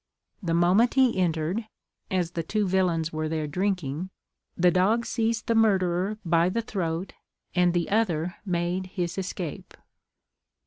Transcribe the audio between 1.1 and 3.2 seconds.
entered, (as the two villains